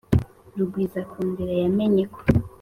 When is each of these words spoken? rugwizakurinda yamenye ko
rugwizakurinda 0.57 1.43
yamenye 1.61 2.01
ko 2.13 2.19